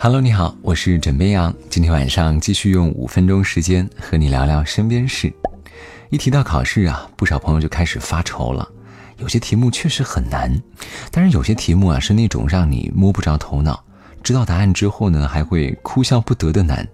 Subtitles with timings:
[0.00, 1.52] Hello，你好，我是枕边羊。
[1.68, 5.32] 今天晚上继续用五分钟时间和你聊聊身边事。
[6.08, 8.66] 一提到考试啊，不少朋友就开始发愁了。
[9.16, 10.56] 有些题目确实很难，
[11.10, 13.84] 但是有些题目啊是那种让你摸不着头脑，
[14.22, 16.86] 知道答案之后呢还会哭笑不得的难。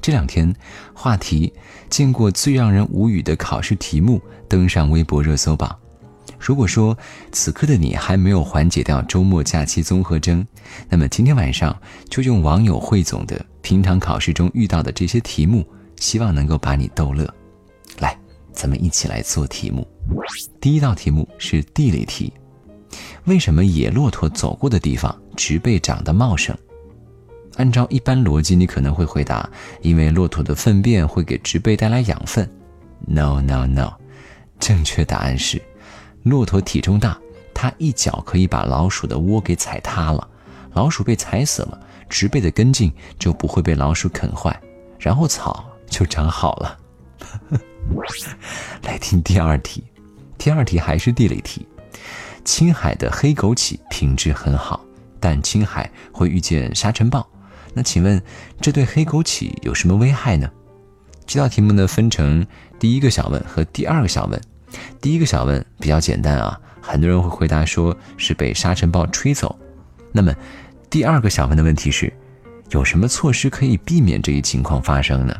[0.00, 0.50] 这两天，
[0.94, 1.52] 话题
[1.90, 4.18] 见过最让人无语的考试题目
[4.48, 5.78] 登上微博热搜榜。
[6.40, 6.96] 如果说
[7.30, 10.44] 此刻的你还没有缓解掉周末假期综合征，
[10.88, 15.64] 那么今天晚上就用网友汇总的平常考试中遇到的这些题目，
[15.96, 17.28] 希望能够把你逗乐。
[17.98, 18.18] 来，
[18.54, 19.86] 咱们一起来做题目。
[20.58, 22.32] 第一道题目是地理题：
[23.24, 26.56] 为什么野骆驼走过的地方植被长得茂盛？
[27.56, 29.48] 按照一般逻辑，你可能会回答：
[29.82, 32.50] 因为骆驼的粪便会给植被带来养分。
[33.06, 33.92] No No No，
[34.58, 35.60] 正确答案是。
[36.22, 37.18] 骆驼体重大，
[37.54, 40.28] 它一脚可以把老鼠的窝给踩塌了，
[40.74, 44.58] 老鼠被踩死了，植被的根茎就不会被老鼠啃坏，
[44.98, 46.78] 然后草就长好了。
[48.82, 49.84] 来听第二题，
[50.36, 51.66] 第二题还是地理题。
[52.44, 54.80] 青海的黑枸杞品质很好，
[55.18, 57.26] 但青海会遇见沙尘暴，
[57.74, 58.22] 那请问
[58.60, 60.50] 这对黑枸杞有什么危害呢？
[61.26, 62.46] 这道题目呢分成
[62.78, 64.40] 第一个小问和第二个小问。
[65.00, 69.58] 第一个小问比较简单啊，很多人会回答说是被沙尘暴吹走。
[70.12, 70.34] 那么，
[70.88, 72.12] 第二个小问的问题是，
[72.70, 75.34] 有什么措施可以避免这一情况发生呢？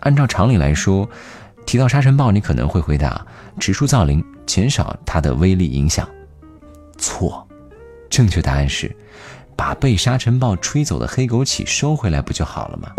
[0.00, 1.08] 按照常理来说，
[1.64, 3.24] 提到沙尘暴，你可能会回答
[3.58, 6.08] 植树造林，减少它的威力影响。
[6.98, 7.46] 错，
[8.10, 8.94] 正确答案是，
[9.56, 12.90] 把被沙尘暴吹走的黑枸杞收回来不就好了吗？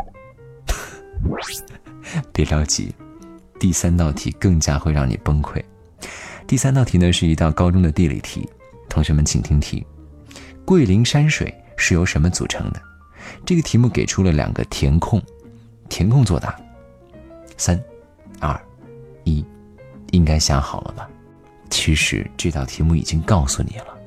[2.32, 2.94] 别着急。
[3.60, 5.64] 第三道题更加会让你崩溃。
[6.46, 8.48] 第三道题呢是一道高中的地理题，
[8.90, 9.86] 同学们请听题：
[10.66, 12.82] 桂林山水是由什么组成的？
[13.46, 15.22] 这个题目给出了两个填空，
[15.90, 16.56] 填空作答。
[17.58, 17.82] 三、
[18.40, 18.60] 二、
[19.24, 19.44] 一，
[20.12, 21.10] 应该想好了吧？
[21.70, 23.98] 其实这道题目已经告诉你了，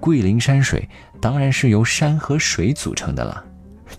[0.00, 0.88] 桂林山水
[1.20, 3.44] 当然是由山和水组成的了。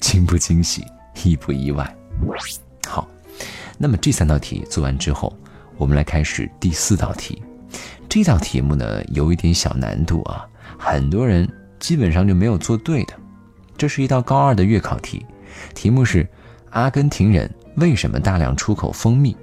[0.02, 0.84] 惊不惊喜？
[1.24, 1.96] 意不意外？
[3.78, 5.36] 那么这三道题做完之后，
[5.78, 7.42] 我们来开始第四道题。
[8.08, 10.46] 这道题目呢有一点小难度啊，
[10.78, 11.48] 很多人
[11.80, 13.14] 基本上就没有做对的。
[13.78, 15.26] 这是一道高二的月考题，
[15.74, 16.26] 题目是：
[16.70, 19.36] 阿根廷人为什么大量出口蜂蜜？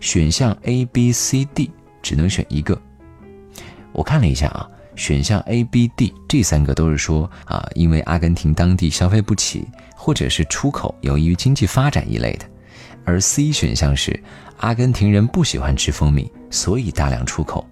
[0.00, 2.80] 选项 A、B、C、D 只能选一个。
[3.92, 9.66] 我看了一下啊，选项 A、B、D 这三个都是说啊，因为阿根廷当地消费不起，
[9.96, 12.46] 或者是出口由于经济发展一类的。
[13.04, 14.18] 而 C 选项是
[14.58, 17.66] 阿根廷人不喜欢吃蜂蜜，所以大量出口。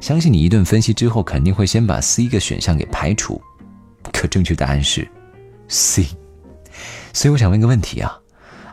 [0.00, 3.40] 相信你一顿分析之后，肯定会先把 C 个选项给排除。
[4.12, 5.06] 可正确答案是
[5.68, 6.06] C。
[7.12, 8.18] 所以我想问个问题啊：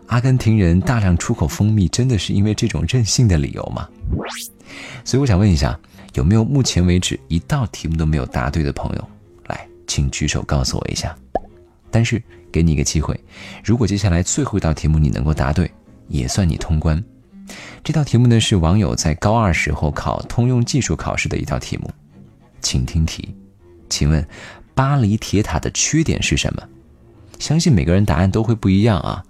[0.07, 3.87] 阿根廷人大量出口蜂蜜，真的是因为这种任性的理由吗？
[5.03, 5.77] 所以我想问一下，
[6.13, 9.09] 有没有目前为止一道题目都没有答对的朋友？
[9.47, 11.15] 来，请举手告诉我一下。
[11.93, 12.19] 但是
[12.51, 13.17] 给你一个机会，
[13.63, 15.69] 如果接下来最后一道题目你能够答对，
[16.07, 17.01] 也算你通关。
[17.83, 21.87] 这道题目呢是网友在高二时候考通用技术考试的一道题目，
[22.61, 23.35] 请听题。
[23.89, 24.27] 请问
[24.73, 26.63] 巴黎铁塔的缺点是什么？
[27.37, 29.23] 相信每个人答案都会不一样啊。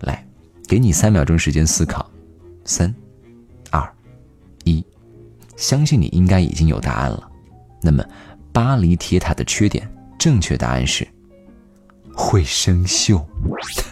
[0.00, 0.22] 来，
[0.68, 2.10] 给你三秒钟时间思考。
[2.66, 2.94] 三、
[3.70, 3.90] 二、
[4.64, 4.84] 一，
[5.56, 7.30] 相信你应该已经有答案了。
[7.80, 8.04] 那么
[8.52, 11.08] 巴黎铁塔的缺点，正确答案是。
[12.24, 13.22] 会生锈，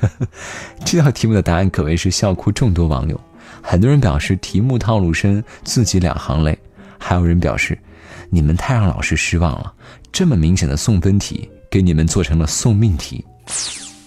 [0.87, 3.21] 这道题目的答案可谓是笑哭众多网友。
[3.61, 6.55] 很多人表示题目套路深，自己两行泪；
[6.99, 7.79] 还有人表示，
[8.31, 9.71] 你们太让老师失望了，
[10.11, 13.23] 这么明显的送分题，给你们做成了送命题。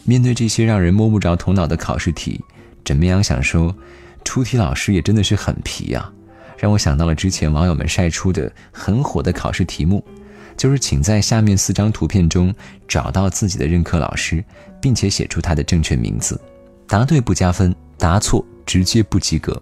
[0.03, 2.43] 面对这些让人摸不着头脑的考试题，
[2.83, 3.73] 枕边羊想说，
[4.23, 6.11] 出题老师也真的是很皮呀，
[6.57, 10.03] 让我想到了之前网友们晒出的很火的考试题目。
[10.57, 12.53] 就是请在下面四张图片中
[12.87, 14.43] 找到自己的任课老师，
[14.81, 16.39] 并且写出他的正确名字。
[16.87, 19.61] 答对不加分，答错直接不及格。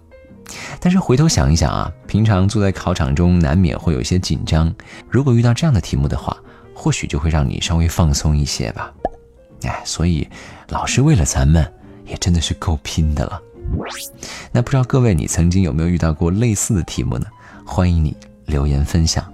[0.78, 4.72] 但是回头想一想啊，平常坐在考场中难免会有一些紧张，
[5.08, 6.36] 如果遇到这样的题目的话，
[6.74, 8.92] 或许就会让你稍微放松一些吧。
[9.62, 10.28] 哎，所以
[10.68, 11.66] 老师为了咱们
[12.06, 13.40] 也真的是够拼的了。
[14.52, 17.26] 那不知道各位你曾经有没有遇到过类似的题目呢？
[17.64, 18.14] 欢迎你
[18.44, 19.33] 留言分享。